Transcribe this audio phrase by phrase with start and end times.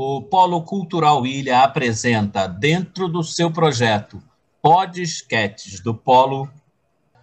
[0.00, 4.22] o Polo Cultural Ilha apresenta, dentro do seu projeto
[4.62, 6.48] Podesquetes do Polo,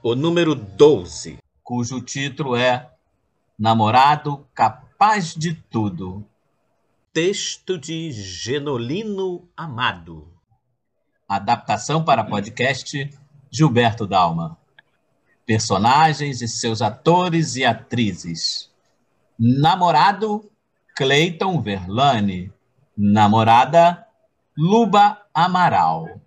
[0.03, 2.91] o número 12, cujo título é
[3.57, 6.25] Namorado Capaz de Tudo.
[7.13, 10.27] Texto de Genolino Amado.
[11.29, 13.09] Adaptação para podcast
[13.49, 14.57] Gilberto Dalma.
[15.45, 18.69] Personagens e seus atores e atrizes.
[19.39, 20.51] Namorado
[20.93, 22.51] Cleiton Verlane.
[22.97, 24.07] Namorada
[24.57, 26.21] Luba Amaral.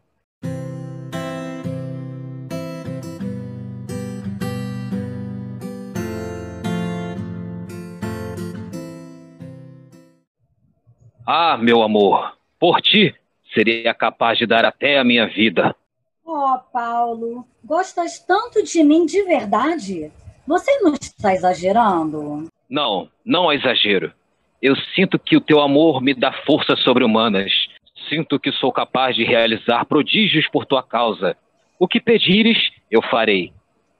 [11.27, 13.15] Ah, meu amor, por ti
[13.55, 15.75] seria capaz de dar até a minha vida.
[16.23, 20.13] Oh, Paulo, gostas tanto de mim de verdade?
[20.47, 22.47] Você não está exagerando?
[22.69, 24.13] Não, não é exagero.
[24.61, 27.53] Eu sinto que o teu amor me dá forças sobre-humanas.
[28.09, 31.37] Sinto que sou capaz de realizar prodígios por tua causa.
[31.79, 32.59] O que pedires,
[32.91, 33.53] eu farei.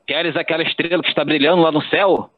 [0.07, 2.31] Queres aquela estrela que está brilhando lá no céu?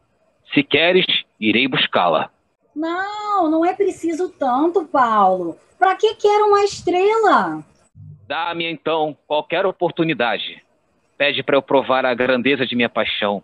[0.53, 1.07] Se queres,
[1.39, 2.31] irei buscá-la.
[2.75, 5.57] Não, não é preciso tanto, Paulo.
[5.79, 7.65] Para que quero uma estrela?
[8.27, 10.63] Dá-me então qualquer oportunidade.
[11.17, 13.43] Pede para eu provar a grandeza de minha paixão.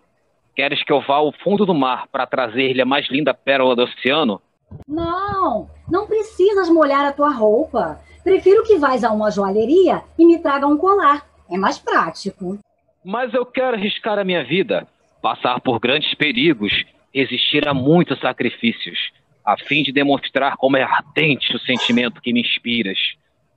[0.55, 3.83] Queres que eu vá ao fundo do mar para trazer-lhe a mais linda pérola do
[3.83, 4.41] oceano?
[4.87, 7.99] Não, não precisas molhar a tua roupa.
[8.23, 11.25] Prefiro que vás a uma joalheria e me traga um colar.
[11.49, 12.59] É mais prático.
[13.03, 14.85] Mas eu quero arriscar a minha vida,
[15.21, 16.73] passar por grandes perigos,
[17.13, 19.11] resistir a muitos sacrifícios,
[19.45, 22.99] a fim de demonstrar como é ardente o sentimento que me inspiras.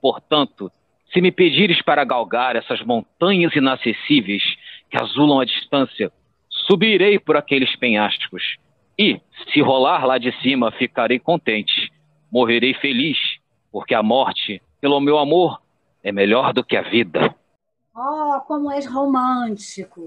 [0.01, 0.71] Portanto,
[1.13, 4.43] se me pedires para galgar essas montanhas inacessíveis
[4.89, 6.11] que azulam a distância,
[6.49, 8.55] subirei por aqueles penhascos
[9.01, 9.19] e,
[9.51, 11.91] se rolar lá de cima, ficarei contente.
[12.31, 13.17] Morrerei feliz,
[13.71, 15.59] porque a morte, pelo meu amor,
[16.03, 17.33] é melhor do que a vida.
[17.95, 20.01] Oh, como és romântico.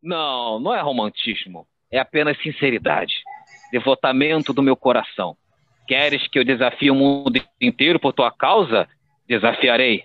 [0.00, 1.66] Não, não é romantismo.
[1.90, 3.12] É apenas sinceridade.
[3.72, 5.36] Devotamento do meu coração.
[5.88, 8.88] Queres que eu desafie o mundo inteiro por tua causa?
[9.26, 10.04] Desafiarei.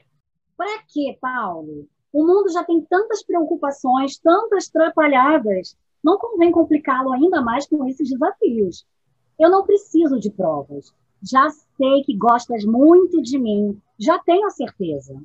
[0.57, 1.88] Para quê, Paulo?
[2.11, 8.09] O mundo já tem tantas preocupações, tantas atrapalhadas não convém complicá-lo ainda mais com esses
[8.09, 8.85] desafios.
[9.39, 10.94] Eu não preciso de provas.
[11.23, 13.79] Já sei que gostas muito de mim.
[14.00, 15.22] Já tenho a certeza.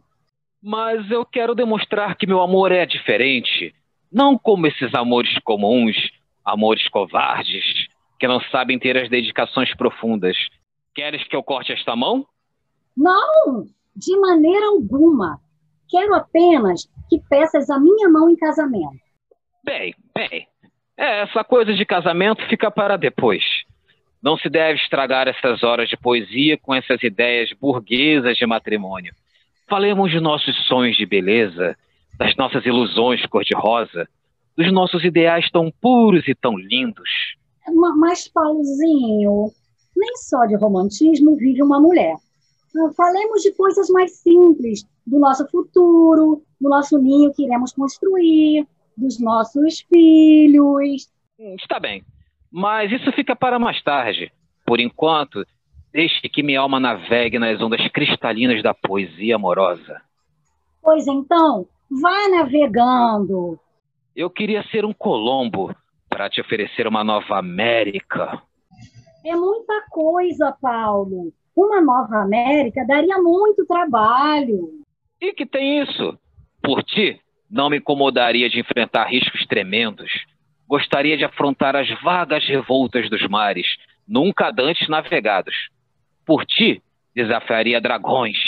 [0.62, 3.75] Mas eu quero demonstrar que meu amor é diferente.
[4.12, 5.97] Não como esses amores comuns,
[6.44, 7.65] amores covardes,
[8.19, 10.36] que não sabem ter as dedicações profundas.
[10.94, 12.26] Queres que eu corte esta mão?
[12.97, 15.38] Não, de maneira alguma.
[15.88, 19.06] Quero apenas que peças a minha mão em casamento.
[19.65, 20.47] Bem, bem,
[20.96, 23.42] é, essa coisa de casamento fica para depois.
[24.22, 29.14] Não se deve estragar essas horas de poesia com essas ideias burguesas de matrimônio.
[29.68, 31.76] Falemos de nossos sonhos de beleza,
[32.16, 34.08] das nossas ilusões cor-de-rosa,
[34.56, 37.10] dos nossos ideais tão puros e tão lindos.
[37.98, 39.50] Mas, Paulozinho,
[39.94, 42.14] nem só de romantismo vive uma mulher.
[42.96, 49.20] Falemos de coisas mais simples, do nosso futuro, do nosso ninho que iremos construir, dos
[49.20, 51.10] nossos filhos.
[51.38, 52.04] Está bem,
[52.50, 54.32] mas isso fica para mais tarde.
[54.64, 55.46] Por enquanto,
[55.92, 60.00] deixe que minha alma navegue nas ondas cristalinas da poesia amorosa.
[60.82, 63.58] Pois então, vá navegando.
[64.14, 65.74] Eu queria ser um Colombo
[66.08, 68.42] para te oferecer uma nova América.
[69.24, 71.32] É muita coisa, Paulo.
[71.54, 74.80] Uma nova América daria muito trabalho.
[75.20, 76.18] E que tem isso?
[76.62, 77.20] Por ti,
[77.50, 80.10] não me incomodaria de enfrentar riscos tremendos.
[80.68, 83.66] Gostaria de afrontar as vagas revoltas dos mares,
[84.06, 85.54] nunca antes navegados.
[86.24, 86.82] Por ti,
[87.14, 88.38] desafiaria dragões,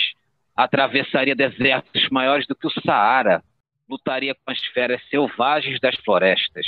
[0.56, 3.42] atravessaria desertos maiores do que o Saara,
[3.88, 6.66] lutaria com as feras selvagens das florestas.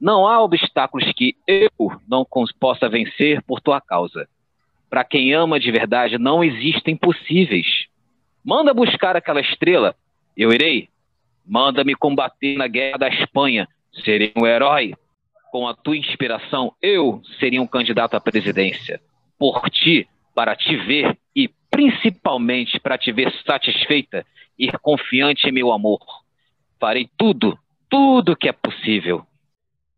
[0.00, 1.70] Não há obstáculos que eu
[2.06, 2.24] não
[2.60, 4.28] possa vencer por tua causa.
[4.90, 7.86] Para quem ama de verdade, não existem impossíveis.
[8.44, 9.96] Manda buscar aquela estrela,
[10.36, 10.88] eu irei
[11.46, 13.68] Manda-me combater na guerra da Espanha.
[14.04, 14.94] Serei um herói.
[15.52, 19.00] Com a tua inspiração, eu seria um candidato à presidência.
[19.38, 24.26] Por ti, para te ver e principalmente para te ver satisfeita
[24.58, 26.00] e confiante em meu amor.
[26.80, 27.58] Farei tudo,
[27.88, 29.24] tudo que é possível.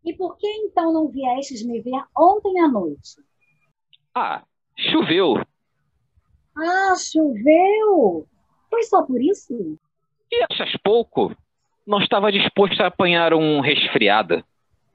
[0.05, 3.21] E por que então não viestes me ver ontem à noite?
[4.15, 4.43] Ah,
[4.77, 5.35] choveu.
[6.57, 8.27] Ah, choveu?
[8.69, 9.77] Foi só por isso?
[10.31, 11.35] E achas pouco?
[11.85, 14.43] Não estava disposto a apanhar um resfriado.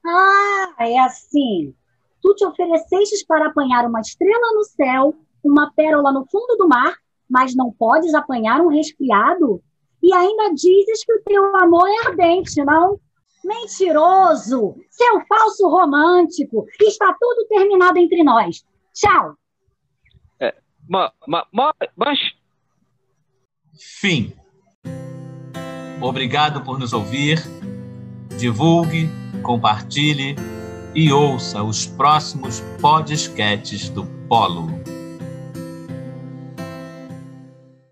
[0.06, 1.74] Ah, é assim.
[2.22, 5.14] Tu te oferecestes para apanhar uma estrela no céu
[5.44, 6.96] uma pérola no fundo do mar,
[7.28, 9.62] mas não podes apanhar um resfriado?
[10.02, 12.98] E ainda dizes que o teu amor é ardente, não?
[13.44, 14.74] Mentiroso!
[14.90, 16.66] Seu falso romântico!
[16.80, 18.64] Está tudo terminado entre nós.
[18.94, 19.34] Tchau!
[20.40, 20.54] É,
[20.88, 22.18] ma, ma, ma, mas.
[23.78, 24.32] Fim.
[26.00, 27.42] Obrigado por nos ouvir.
[28.38, 29.10] Divulgue,
[29.42, 30.36] compartilhe
[30.94, 34.93] e ouça os próximos podcasts do Polo.